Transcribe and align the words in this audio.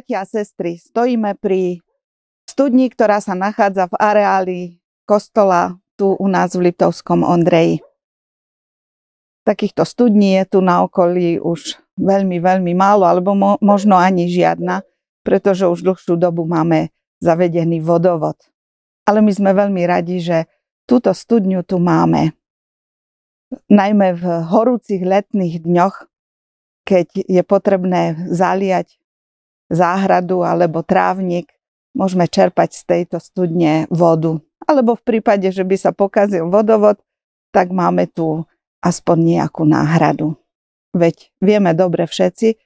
Bratia 0.00 0.24
a 0.24 0.32
sestry, 0.32 0.80
stojíme 0.80 1.36
pri 1.36 1.84
studni, 2.48 2.88
ktorá 2.88 3.20
sa 3.20 3.36
nachádza 3.36 3.84
v 3.84 4.00
areáli 4.00 4.58
kostola 5.04 5.76
tu 5.92 6.16
u 6.16 6.24
nás 6.24 6.56
v 6.56 6.72
Liptovskom 6.72 7.20
Ondreji. 7.20 7.84
Takýchto 9.44 9.84
studní 9.84 10.40
je 10.40 10.56
tu 10.56 10.64
na 10.64 10.88
okolí 10.88 11.36
už 11.36 11.76
veľmi, 12.00 12.40
veľmi 12.40 12.72
málo, 12.72 13.04
alebo 13.04 13.36
mo- 13.36 13.60
možno 13.60 14.00
ani 14.00 14.24
žiadna, 14.24 14.88
pretože 15.20 15.68
už 15.68 15.84
dlhšiu 15.84 16.16
dobu 16.16 16.48
máme 16.48 16.88
zavedený 17.20 17.84
vodovod. 17.84 18.40
Ale 19.04 19.20
my 19.20 19.36
sme 19.36 19.52
veľmi 19.52 19.84
radi, 19.84 20.24
že 20.24 20.48
túto 20.88 21.12
studňu 21.12 21.60
tu 21.60 21.76
máme. 21.76 22.32
Najmä 23.68 24.16
v 24.16 24.24
horúcich 24.48 25.04
letných 25.04 25.60
dňoch, 25.60 26.08
keď 26.88 27.20
je 27.20 27.42
potrebné 27.44 28.32
zaliať 28.32 28.96
záhradu 29.70 30.42
alebo 30.42 30.82
trávnik, 30.82 31.48
môžeme 31.94 32.26
čerpať 32.26 32.74
z 32.74 32.82
tejto 32.84 33.16
studne 33.22 33.86
vodu. 33.88 34.42
Alebo 34.66 34.98
v 34.98 35.02
prípade, 35.02 35.48
že 35.50 35.64
by 35.64 35.76
sa 35.78 35.90
pokazil 35.94 36.50
vodovod, 36.50 37.00
tak 37.50 37.72
máme 37.74 38.06
tu 38.10 38.44
aspoň 38.84 39.16
nejakú 39.38 39.62
náhradu. 39.64 40.36
Veď 40.90 41.30
vieme 41.38 41.70
dobre 41.72 42.06
všetci, 42.06 42.58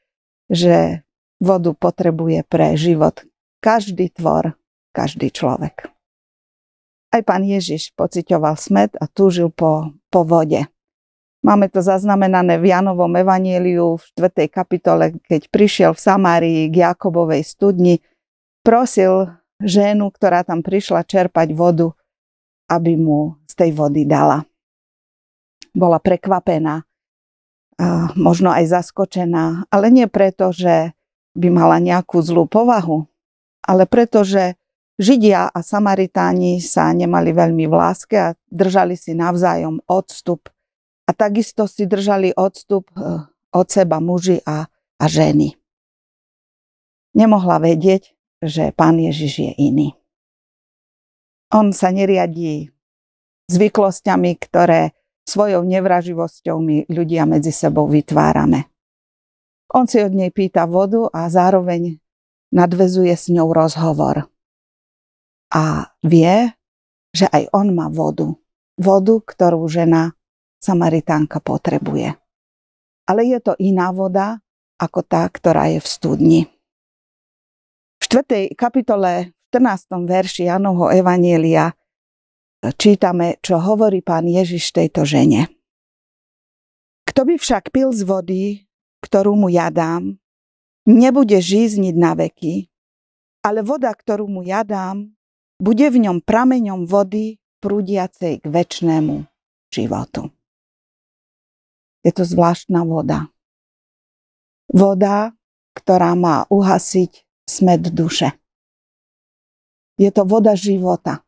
že 0.48 1.04
vodu 1.40 1.72
potrebuje 1.76 2.44
pre 2.48 2.76
život 2.76 3.24
každý 3.60 4.12
tvor, 4.12 4.56
každý 4.92 5.32
človek. 5.32 5.88
Aj 7.14 7.22
pán 7.22 7.46
Ježiš 7.46 7.94
pocitoval 7.94 8.58
smet 8.58 8.92
a 8.98 9.06
túžil 9.06 9.48
po, 9.48 9.94
po 10.10 10.26
vode. 10.26 10.66
Máme 11.44 11.68
to 11.68 11.84
zaznamenané 11.84 12.56
v 12.56 12.72
Janovom 12.72 13.12
evanieliu 13.20 14.00
v 14.00 14.04
4. 14.16 14.48
kapitole, 14.48 15.12
keď 15.28 15.52
prišiel 15.52 15.92
v 15.92 16.00
Samárii 16.00 16.72
k 16.72 16.88
Jakobovej 16.88 17.44
studni, 17.44 18.00
prosil 18.64 19.28
ženu, 19.60 20.08
ktorá 20.08 20.40
tam 20.40 20.64
prišla 20.64 21.04
čerpať 21.04 21.52
vodu, 21.52 21.92
aby 22.72 22.96
mu 22.96 23.36
z 23.44 23.60
tej 23.60 23.70
vody 23.76 24.08
dala. 24.08 24.48
Bola 25.76 26.00
prekvapená, 26.00 26.88
možno 28.16 28.48
aj 28.48 28.80
zaskočená, 28.80 29.68
ale 29.68 29.92
nie 29.92 30.08
preto, 30.08 30.48
že 30.48 30.96
by 31.36 31.52
mala 31.52 31.76
nejakú 31.76 32.24
zlú 32.24 32.48
povahu, 32.48 33.04
ale 33.60 33.84
preto, 33.84 34.24
že 34.24 34.56
Židia 34.96 35.52
a 35.52 35.58
Samaritáni 35.60 36.62
sa 36.62 36.88
nemali 36.94 37.36
veľmi 37.36 37.68
v 37.68 37.74
láske 37.74 38.16
a 38.16 38.32
držali 38.48 38.96
si 38.96 39.12
navzájom 39.12 39.82
odstup 39.90 40.53
a 41.04 41.10
takisto 41.12 41.68
si 41.68 41.84
držali 41.84 42.32
odstup 42.32 42.88
eh, 42.96 43.24
od 43.54 43.66
seba 43.68 44.00
muži 44.00 44.40
a, 44.44 44.66
a 44.98 45.04
ženy. 45.04 45.54
Nemohla 47.14 47.62
vedieť, 47.62 48.10
že 48.42 48.74
pán 48.74 48.98
Ježiš 48.98 49.32
je 49.38 49.52
iný. 49.56 49.88
On 51.54 51.70
sa 51.70 51.94
neriadí 51.94 52.74
zvyklosťami, 53.46 54.34
ktoré 54.42 54.96
svojou 55.22 55.62
nevraživosťou 55.62 56.56
my 56.58 56.76
ľudia 56.90 57.24
medzi 57.24 57.54
sebou 57.54 57.86
vytvárame. 57.86 58.66
On 59.70 59.86
si 59.86 60.02
od 60.02 60.12
nej 60.12 60.34
pýta 60.34 60.66
vodu 60.66 61.08
a 61.14 61.30
zároveň 61.30 62.02
nadvezuje 62.50 63.14
s 63.14 63.30
ňou 63.30 63.50
rozhovor. 63.50 64.30
A 65.54 65.94
vie, 66.02 66.50
že 67.14 67.30
aj 67.30 67.54
on 67.54 67.74
má 67.74 67.86
vodu. 67.86 68.34
Vodu, 68.74 69.22
ktorú 69.22 69.70
žena 69.70 70.18
Samaritánka 70.64 71.44
potrebuje. 71.44 72.16
Ale 73.04 73.20
je 73.28 73.38
to 73.44 73.52
iná 73.60 73.92
voda 73.92 74.40
ako 74.80 75.04
tá, 75.04 75.28
ktorá 75.28 75.68
je 75.68 75.80
v 75.84 75.88
studni. 75.88 76.40
V 78.00 78.04
4. 78.08 78.56
kapitole 78.56 79.36
v 79.36 79.46
14. 79.52 80.08
verši 80.08 80.48
Janovho 80.48 80.88
Evanielia 80.88 81.76
čítame, 82.72 83.36
čo 83.44 83.60
hovorí 83.60 84.00
pán 84.00 84.24
Ježiš 84.24 84.72
tejto 84.72 85.04
žene. 85.04 85.52
Kto 87.04 87.28
by 87.28 87.36
však 87.36 87.68
pil 87.68 87.92
z 87.92 88.02
vody, 88.08 88.42
ktorú 89.04 89.36
mu 89.36 89.52
ja 89.52 89.68
dám, 89.68 90.16
nebude 90.88 91.36
žízniť 91.36 91.94
na 91.94 92.16
veky, 92.16 92.72
ale 93.44 93.60
voda, 93.60 93.92
ktorú 93.92 94.24
mu 94.24 94.40
ja 94.40 94.64
dám, 94.64 95.12
bude 95.60 95.86
v 95.92 96.08
ňom 96.08 96.24
prameňom 96.24 96.88
vody 96.88 97.36
prúdiacej 97.60 98.42
k 98.42 98.46
väčšnému 98.48 99.28
životu. 99.68 100.32
Je 102.04 102.12
to 102.12 102.22
zvláštna 102.28 102.84
voda. 102.84 103.32
Voda, 104.68 105.32
ktorá 105.72 106.12
má 106.12 106.44
uhasiť 106.52 107.24
smet 107.48 107.88
duše. 107.90 108.36
Je 109.96 110.12
to 110.12 110.28
voda 110.28 110.52
života. 110.52 111.24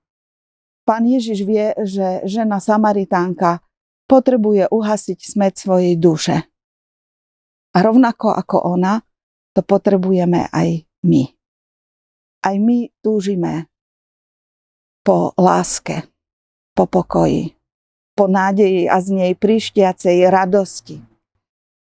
Pán 0.86 1.08
Ježiš 1.08 1.42
vie, 1.42 1.74
že 1.82 2.22
žena 2.28 2.62
Samaritánka 2.62 3.64
potrebuje 4.06 4.70
uhasiť 4.70 5.18
smet 5.18 5.58
svojej 5.58 5.98
duše. 5.98 6.46
A 7.74 7.78
rovnako 7.82 8.30
ako 8.36 8.76
ona, 8.78 9.02
to 9.56 9.64
potrebujeme 9.64 10.46
aj 10.52 10.84
my. 11.08 11.24
Aj 12.44 12.54
my 12.54 12.86
túžime 13.02 13.66
po 15.02 15.32
láske, 15.40 16.06
po 16.76 16.84
pokoji, 16.86 17.55
po 18.16 18.24
nádeji 18.26 18.88
a 18.88 18.96
z 19.04 19.08
nej 19.12 19.32
prištiacej 19.36 20.24
radosti. 20.32 21.04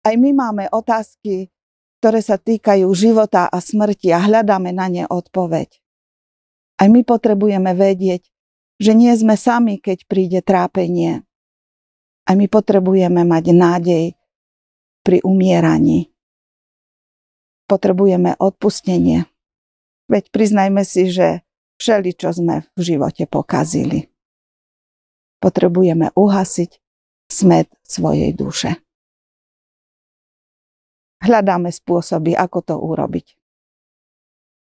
Aj 0.01 0.17
my 0.17 0.33
máme 0.33 0.65
otázky, 0.73 1.53
ktoré 2.01 2.19
sa 2.25 2.41
týkajú 2.41 2.89
života 2.97 3.45
a 3.45 3.57
smrti 3.61 4.09
a 4.09 4.19
hľadáme 4.25 4.73
na 4.73 4.89
ne 4.89 5.03
odpoveď. 5.05 5.69
Aj 6.81 6.89
my 6.89 7.05
potrebujeme 7.05 7.71
vedieť, 7.77 8.25
že 8.81 8.91
nie 8.97 9.13
sme 9.15 9.37
sami, 9.37 9.77
keď 9.77 10.09
príde 10.09 10.39
trápenie. 10.41 11.23
Aj 12.25 12.33
my 12.33 12.49
potrebujeme 12.49 13.21
mať 13.21 13.45
nádej 13.53 14.05
pri 15.05 15.21
umieraní. 15.21 16.09
Potrebujeme 17.69 18.33
odpustenie. 18.41 19.29
Veď 20.09 20.29
priznajme 20.33 20.81
si, 20.85 21.09
že 21.09 21.45
všeli, 21.81 22.13
čo 22.17 22.33
sme 22.33 22.65
v 22.77 22.81
živote 22.81 23.25
pokazili 23.25 24.14
potrebujeme 25.45 26.09
uhasiť 26.17 26.81
smet 27.29 27.69
svojej 27.85 28.33
duše. 28.33 28.81
Hľadáme 31.21 31.69
spôsoby, 31.69 32.33
ako 32.33 32.59
to 32.65 32.75
urobiť. 32.81 33.37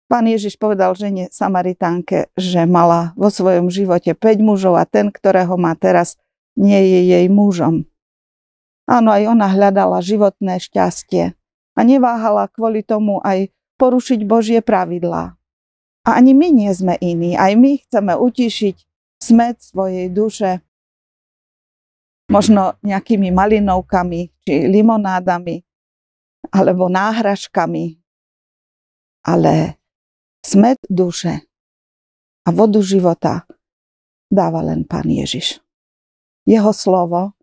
Pán 0.08 0.24
Ježiš 0.24 0.56
povedal 0.56 0.94
žene 0.94 1.28
Samaritánke, 1.34 2.30
že 2.38 2.64
mala 2.64 3.12
vo 3.18 3.28
svojom 3.28 3.68
živote 3.68 4.14
5 4.14 4.40
mužov 4.40 4.78
a 4.78 4.86
ten, 4.86 5.10
ktorého 5.10 5.58
má 5.58 5.74
teraz, 5.74 6.16
nie 6.54 6.78
je 6.78 7.00
jej 7.12 7.26
mužom. 7.28 7.86
Áno, 8.88 9.12
aj 9.12 9.28
ona 9.28 9.46
hľadala 9.52 10.00
životné 10.00 10.62
šťastie 10.64 11.36
a 11.76 11.80
neváhala 11.84 12.48
kvôli 12.48 12.80
tomu 12.80 13.20
aj 13.20 13.52
porušiť 13.76 14.24
Božie 14.24 14.64
pravidlá. 14.64 15.36
A 16.02 16.08
ani 16.16 16.32
my 16.32 16.48
nie 16.50 16.72
sme 16.72 16.96
iní, 16.98 17.36
aj 17.36 17.52
my 17.54 17.84
chceme 17.84 18.16
utišiť 18.16 18.76
smet 19.20 19.60
svojej 19.60 20.08
duše 20.08 20.64
možno 22.28 22.76
nejakými 22.84 23.32
malinovkami 23.32 24.20
či 24.44 24.54
limonádami 24.68 25.64
alebo 26.52 26.86
náhražkami. 26.92 27.98
Ale 29.28 29.76
smet 30.44 30.78
duše 30.88 31.44
a 32.44 32.48
vodu 32.48 32.80
života 32.80 33.44
dáva 34.32 34.64
len 34.64 34.84
Pán 34.84 35.08
Ježiš. 35.08 35.60
Jeho 36.48 36.72
slovo 36.72 37.36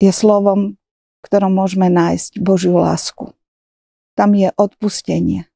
je 0.00 0.08
slovom, 0.08 0.80
ktorom 1.20 1.52
môžeme 1.52 1.92
nájsť 1.92 2.40
Božiu 2.40 2.80
lásku. 2.80 3.36
Tam 4.16 4.32
je 4.32 4.48
odpustenie. 4.56 5.48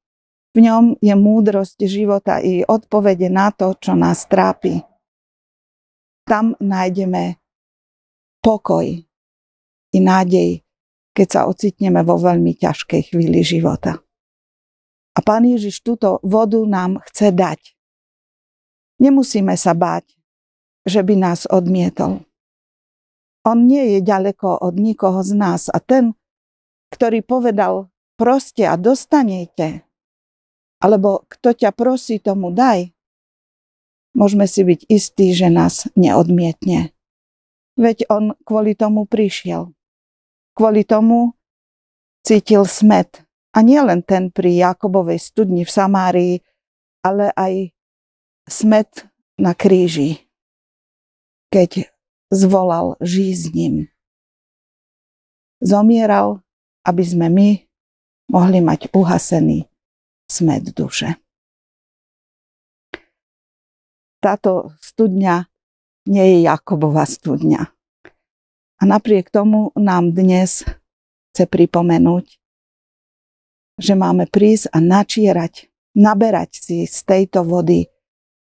V 0.57 0.65
ňom 0.65 0.97
je 1.01 1.13
múdrosť 1.13 1.85
života 1.85 2.41
i 2.41 2.65
odpovede 2.65 3.29
na 3.29 3.53
to, 3.53 3.77
čo 3.77 3.93
nás 3.93 4.25
trápi. 4.25 4.81
Tam 6.25 6.57
nájdeme 6.57 7.37
pokoj 8.47 8.87
i 9.91 9.99
nádej, 9.99 10.63
keď 11.11 11.27
sa 11.27 11.41
ocitneme 11.51 12.07
vo 12.07 12.15
veľmi 12.15 12.55
ťažkej 12.55 13.11
chvíli 13.11 13.43
života. 13.43 13.99
A 15.17 15.25
Pán 15.25 15.43
Ježiš 15.43 15.83
túto 15.83 16.23
vodu 16.23 16.63
nám 16.63 17.03
chce 17.11 17.35
dať. 17.35 17.75
Nemusíme 19.03 19.59
sa 19.59 19.75
báť, 19.75 20.15
že 20.87 21.03
by 21.03 21.19
nás 21.19 21.51
odmietol. 21.51 22.23
On 23.43 23.59
nie 23.67 23.99
je 23.99 24.01
ďaleko 24.07 24.63
od 24.63 24.75
nikoho 24.79 25.27
z 25.27 25.35
nás 25.35 25.67
a 25.67 25.83
ten, 25.83 26.15
ktorý 26.95 27.27
povedal 27.27 27.91
proste 28.15 28.63
a 28.63 28.79
dostanete, 28.79 29.83
alebo 30.79 31.27
kto 31.27 31.51
ťa 31.67 31.71
prosí, 31.75 32.23
tomu 32.23 32.55
daj, 32.55 32.95
môžeme 34.15 34.47
si 34.47 34.63
byť 34.63 34.81
istí, 34.87 35.35
že 35.35 35.51
nás 35.51 35.91
neodmietne. 35.99 36.96
Veď 37.77 38.09
on 38.09 38.33
kvôli 38.45 38.73
tomu 38.73 39.05
prišiel. 39.05 39.73
Kvôli 40.57 40.89
tomu 40.89 41.37
cítil 42.25 42.65
smet 42.65 43.27
A 43.57 43.65
nie 43.65 43.81
len 43.81 44.05
ten 44.05 44.29
pri 44.29 44.53
Jakobovej 44.53 45.17
studni 45.17 45.65
v 45.65 45.73
Samárii, 45.73 46.35
ale 47.01 47.33
aj 47.33 47.73
smet 48.45 49.09
na 49.41 49.57
kríži, 49.57 50.29
keď 51.49 51.89
zvolal 52.29 53.01
žij 53.01 53.33
s 53.33 53.45
ním. 53.57 53.89
Zomieral, 55.65 56.45
aby 56.85 57.01
sme 57.01 57.33
my 57.33 57.49
mohli 58.29 58.61
mať 58.61 58.93
uhasený 58.93 59.65
smet 60.29 60.69
duše. 60.77 61.17
Táto 64.21 64.77
studňa 64.85 65.49
nie 66.07 66.25
je 66.37 66.39
Jakobova 66.47 67.05
studňa. 67.05 67.63
A 68.77 68.83
napriek 68.85 69.29
tomu 69.29 69.75
nám 69.75 70.15
dnes 70.15 70.63
chce 71.33 71.45
pripomenúť, 71.45 72.39
že 73.77 73.93
máme 73.93 74.25
prísť 74.31 74.73
a 74.73 74.81
načierať, 74.81 75.69
naberať 75.97 76.51
si 76.57 76.77
z 76.89 76.99
tejto 77.05 77.45
vody, 77.45 77.89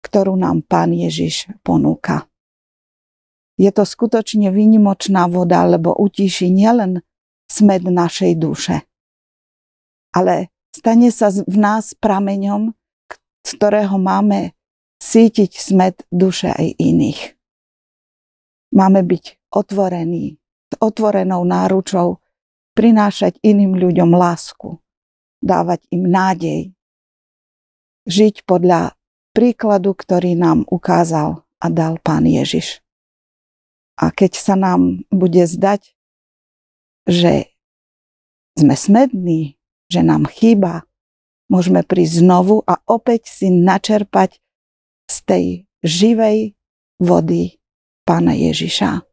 ktorú 0.01 0.33
nám 0.33 0.65
Pán 0.65 0.93
Ježiš 0.93 1.49
ponúka. 1.61 2.25
Je 3.61 3.69
to 3.69 3.85
skutočne 3.85 4.49
výnimočná 4.49 5.29
voda, 5.29 5.61
lebo 5.69 5.93
utíši 5.93 6.49
nielen 6.49 7.05
smed 7.45 7.85
našej 7.85 8.33
duše, 8.39 8.81
ale 10.15 10.49
stane 10.73 11.13
sa 11.13 11.29
v 11.29 11.57
nás 11.59 11.93
prameňom, 11.93 12.73
z 13.45 13.49
ktorého 13.57 13.97
máme 14.01 14.57
sítiť 15.01 15.51
smet 15.57 16.05
duše 16.09 16.49
aj 16.49 16.77
iných. 16.77 17.40
Máme 18.71 19.03
byť 19.03 19.51
otvorení, 19.51 20.39
s 20.71 20.73
otvorenou 20.79 21.43
náručou, 21.43 22.23
prinášať 22.71 23.35
iným 23.43 23.75
ľuďom 23.75 24.15
lásku, 24.15 24.79
dávať 25.43 25.83
im 25.91 26.07
nádej, 26.07 26.61
žiť 28.07 28.47
podľa 28.47 28.95
príkladu, 29.35 29.91
ktorý 29.91 30.39
nám 30.39 30.63
ukázal 30.71 31.43
a 31.59 31.65
dal 31.67 31.99
Pán 31.99 32.23
Ježiš. 32.25 32.79
A 33.99 34.09
keď 34.09 34.39
sa 34.39 34.55
nám 34.55 35.03
bude 35.11 35.45
zdať, 35.45 35.93
že 37.05 37.51
sme 38.57 38.73
smední, 38.73 39.59
že 39.91 40.01
nám 40.01 40.25
chýba, 40.25 40.87
môžeme 41.51 41.83
prísť 41.83 42.23
znovu 42.23 42.63
a 42.63 42.79
opäť 42.87 43.27
si 43.27 43.51
načerpať 43.51 44.39
z 45.11 45.17
tej 45.27 45.45
živej 45.83 46.55
vody 46.97 47.60
Pána 48.11 48.35
Ježiša. 48.35 49.07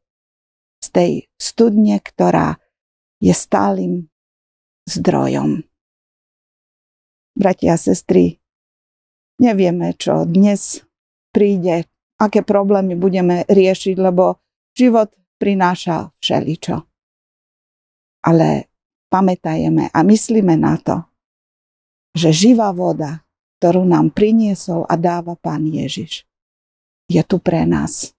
Z 0.82 0.88
tej 0.90 1.30
studne, 1.38 2.02
ktorá 2.02 2.58
je 3.22 3.30
stálym 3.30 4.10
zdrojom. 4.90 5.62
Bratia 7.38 7.78
a 7.78 7.78
sestry, 7.78 8.42
nevieme, 9.38 9.94
čo 9.94 10.26
dnes 10.26 10.82
príde, 11.30 11.86
aké 12.18 12.42
problémy 12.42 12.98
budeme 12.98 13.46
riešiť, 13.46 13.94
lebo 14.02 14.42
Život 14.74 15.14
prináša 15.38 16.10
všeličo. 16.18 16.82
Ale 18.26 18.66
pamätajeme 19.14 19.94
a 19.94 19.98
myslíme 20.02 20.58
na 20.58 20.74
to, 20.74 21.06
že 22.18 22.34
živá 22.34 22.74
voda, 22.74 23.22
ktorú 23.62 23.86
nám 23.86 24.10
priniesol 24.10 24.90
a 24.90 24.98
dáva 24.98 25.38
Pán 25.38 25.70
Ježiš, 25.70 26.26
je 27.06 27.22
tu 27.22 27.38
pre 27.38 27.62
nás. 27.62 28.17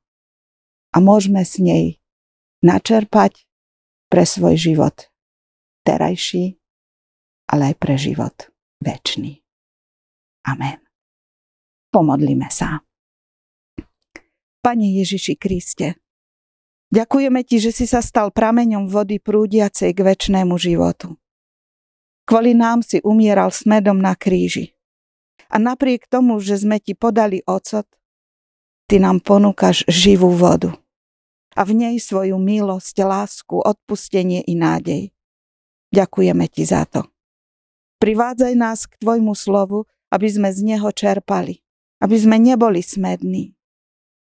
A 0.93 0.97
môžeme 0.97 1.45
s 1.45 1.61
nej 1.61 2.01
načerpať 2.65 3.45
pre 4.09 4.25
svoj 4.25 4.57
život 4.57 5.09
terajší, 5.85 6.57
ale 7.49 7.73
aj 7.73 7.75
pre 7.77 7.95
život 7.97 8.35
väčší. 8.81 9.41
Amen. 10.49 10.81
Pomodlíme 11.93 12.49
sa. 12.49 12.81
Pane 14.59 14.87
Ježiši 14.97 15.33
Kriste, 15.39 15.97
Ďakujeme 16.89 17.45
ti, 17.45 17.61
že 17.61 17.69
si 17.69 17.85
sa 17.85 18.01
stal 18.01 18.33
prameňom 18.33 18.89
vody 18.89 19.21
prúdiacej 19.21 19.93
k 19.93 19.99
väčšnému 20.01 20.57
životu. 20.57 21.21
Kvôli 22.25 22.57
nám 22.57 22.81
si 22.81 22.97
umieral 23.05 23.53
smedom 23.53 24.01
na 24.01 24.17
kríži. 24.17 24.73
A 25.53 25.61
napriek 25.61 26.09
tomu, 26.09 26.41
že 26.41 26.57
sme 26.57 26.81
ti 26.81 26.97
podali 26.97 27.45
ocot, 27.45 27.85
ty 28.89 28.97
nám 28.97 29.21
ponúkaš 29.21 29.85
živú 29.85 30.33
vodu. 30.33 30.73
A 31.53 31.61
v 31.61 31.77
nej 31.77 31.95
svoju 32.01 32.41
milosť, 32.41 33.05
lásku, 33.05 33.61
odpustenie 33.61 34.41
i 34.49 34.57
nádej. 34.57 35.13
Ďakujeme 35.93 36.49
ti 36.49 36.65
za 36.65 36.89
to. 36.89 37.05
Privádzaj 38.01 38.53
nás 38.57 38.89
k 38.89 38.97
tvojmu 38.97 39.37
slovu, 39.37 39.85
aby 40.09 40.25
sme 40.25 40.49
z 40.49 40.65
neho 40.65 40.89
čerpali, 40.89 41.61
aby 42.01 42.15
sme 42.17 42.41
neboli 42.41 42.81
smední, 42.81 43.59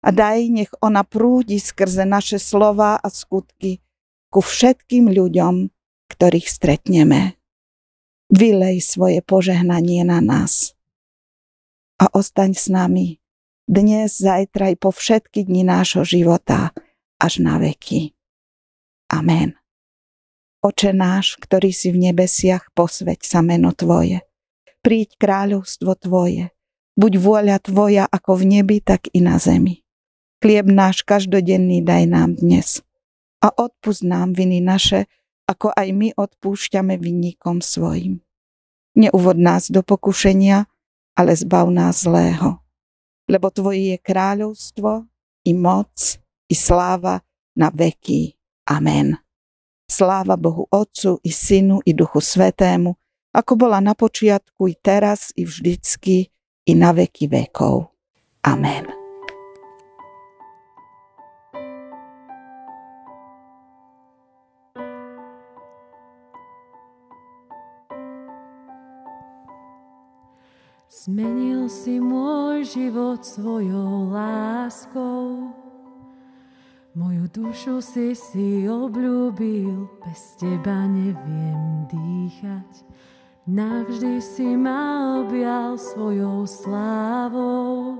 a 0.07 0.09
daj, 0.13 0.48
nech 0.48 0.71
ona 0.80 1.01
prúdi 1.01 1.60
skrze 1.60 2.06
naše 2.06 2.39
slova 2.39 2.95
a 2.95 3.07
skutky 3.12 3.83
ku 4.31 4.39
všetkým 4.39 5.12
ľuďom, 5.12 5.68
ktorých 6.07 6.48
stretneme. 6.48 7.36
Vylej 8.31 8.83
svoje 8.83 9.19
požehnanie 9.19 10.07
na 10.07 10.24
nás. 10.24 10.75
A 11.98 12.07
ostaň 12.15 12.56
s 12.56 12.71
nami 12.71 13.19
dnes, 13.67 14.17
zajtra 14.17 14.73
i 14.73 14.75
po 14.79 14.95
všetky 14.95 15.43
dni 15.43 15.67
nášho 15.67 16.07
života 16.07 16.71
až 17.19 17.43
na 17.43 17.59
veky. 17.59 18.15
Amen. 19.11 19.59
Oče 20.63 20.95
náš, 20.95 21.37
ktorý 21.37 21.69
si 21.75 21.93
v 21.93 22.09
nebesiach, 22.09 22.71
posveď 22.73 23.19
sa 23.21 23.45
meno 23.45 23.75
Tvoje. 23.75 24.25
Príď 24.81 25.19
kráľovstvo 25.19 25.93
Tvoje. 25.99 26.49
Buď 26.97 27.13
vôľa 27.21 27.57
Tvoja 27.61 28.03
ako 28.09 28.41
v 28.41 28.43
nebi, 28.57 28.77
tak 28.81 29.05
i 29.13 29.21
na 29.21 29.37
zemi. 29.37 29.85
Chlieb 30.41 30.65
náš 30.65 31.05
každodenný 31.05 31.85
daj 31.85 32.03
nám 32.09 32.39
dnes. 32.41 32.81
A 33.43 33.53
odpust 33.53 34.01
nám 34.01 34.33
viny 34.33 34.63
naše, 34.63 35.05
ako 35.45 35.71
aj 35.77 35.87
my 35.93 36.09
odpúšťame 36.17 36.97
vinníkom 36.97 37.61
svojim. 37.61 38.25
Neuvod 38.97 39.37
nás 39.37 39.69
do 39.69 39.85
pokušenia, 39.85 40.65
ale 41.13 41.31
zbav 41.37 41.69
nás 41.69 42.01
zlého. 42.01 42.66
Lebo 43.27 43.51
Tvoje 43.51 43.96
je 43.96 43.98
kráľovstvo, 44.00 45.03
i 45.48 45.51
moc, 45.55 46.19
i 46.48 46.55
sláva 46.55 47.19
na 47.55 47.72
veky. 47.72 48.36
Amen. 48.67 49.15
Sláva 49.88 50.36
Bohu 50.36 50.67
Otcu, 50.67 51.19
i 51.24 51.31
Synu, 51.31 51.79
i 51.88 51.96
Duchu 51.96 52.19
Svetému, 52.19 52.96
ako 53.31 53.53
bola 53.55 53.79
na 53.79 53.96
počiatku, 53.96 54.67
i 54.67 54.75
teraz, 54.75 55.31
i 55.39 55.48
vždycky, 55.48 56.27
i 56.67 56.74
na 56.75 56.91
veky 56.91 57.31
vekov. 57.31 57.91
Amen. 58.43 58.97
Zmenil 70.88 71.67
si 71.67 72.00
môj 72.00 72.63
život 72.63 73.20
svojou 73.20 74.08
láskou. 74.08 75.51
Moju 76.96 77.27
dušu 77.27 77.84
si 77.84 78.15
si 78.15 78.63
obľúbil, 78.72 79.84
bez 80.00 80.39
teba 80.39 80.88
neviem 80.88 81.84
dýchať. 81.91 82.88
Navždy 83.51 84.24
si 84.24 84.56
ma 84.56 85.20
objal 85.27 85.75
svojou 85.75 86.48
slávou. 86.48 88.00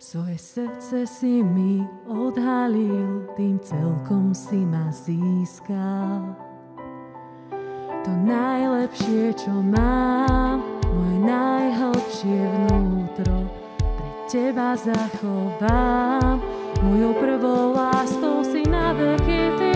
Svoje 0.00 0.40
srdce 0.40 1.04
si 1.04 1.44
mi 1.44 1.84
odhalil, 2.08 3.28
tým 3.36 3.60
celkom 3.60 4.32
si 4.32 4.64
ma 4.64 4.88
získal. 4.88 6.24
To 8.00 8.12
najlepšie, 8.24 9.36
čo 9.36 9.60
mám, 9.60 10.69
najhlbšie 12.20 12.44
vnútro 12.68 13.48
pre 13.96 14.10
teba 14.28 14.76
zachovám. 14.76 16.40
Mojou 16.82 17.12
prvou 17.14 17.72
láskou 17.72 18.44
si 18.44 18.62
na 18.68 18.92
veky 18.92 19.42
ty 19.58 19.69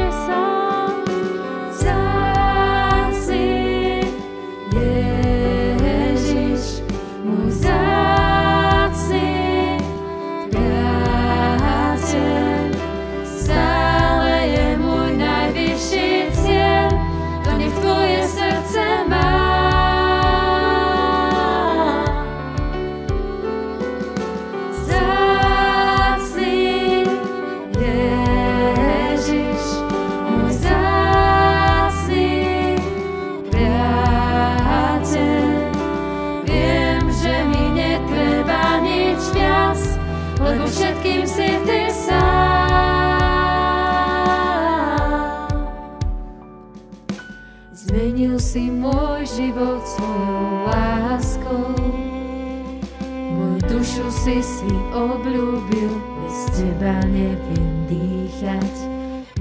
teba 56.54 57.02
neviem 57.10 57.74
dýchať. 57.90 58.74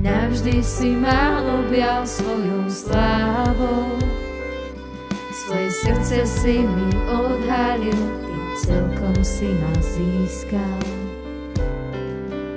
Navždy 0.01 0.65
si 0.65 0.97
ma 0.97 1.39
objal 1.61 2.03
svojou 2.03 2.65
slávou, 2.67 4.01
svoje 5.31 5.69
srdce 5.85 6.17
si 6.25 6.55
mi 6.65 6.89
odhalil, 7.07 7.95
tým 7.95 8.45
celkom 8.65 9.15
si 9.21 9.47
ma 9.47 9.73
získal. 9.79 10.81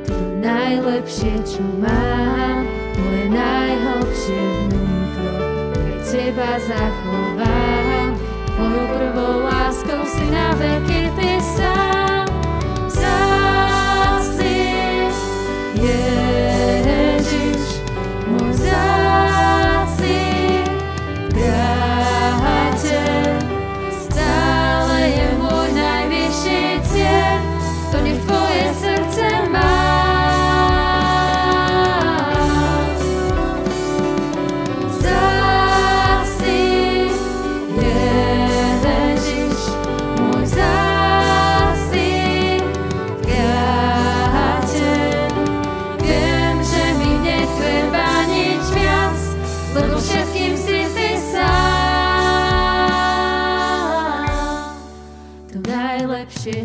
To 0.09 0.17
najlepšie, 0.41 1.37
čo 1.45 1.63
mám, 1.79 2.67
moje 2.97 3.25
najhlbšie 3.31 4.41
vnútro, 4.41 5.33
pre 5.77 5.95
teba 6.03 6.51
zachovám, 6.65 8.09
mojou 8.59 8.87
prvou 8.91 9.35
láskou 9.45 9.86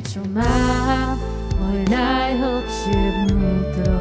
najlepšie, 0.01 0.17
čo 0.17 0.22
mám, 0.34 1.17
moje 1.62 1.84
najhlbšie 1.93 3.01
vnútro. 3.22 3.98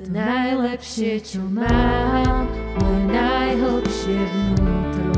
To 0.00 0.04
najlepšie, 0.10 1.12
čo 1.22 1.42
mám, 1.46 2.50
moje 2.74 3.02
najhlbšie 3.14 4.18
vnútro. 4.34 5.12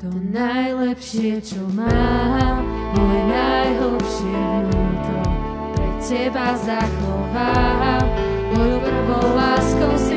To 0.00 0.08
najlepšie, 0.32 1.32
čo 1.44 1.62
mám, 1.76 2.64
moje 2.96 3.22
najhlbšie 3.28 4.38
vnútro. 4.64 5.20
Pre 5.76 5.88
teba 6.00 6.56
zachovám, 6.56 8.04
mojou 8.56 8.80
prvou 8.80 9.26
láskou 9.36 9.92
si 10.00 10.15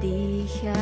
dušu 0.00 0.74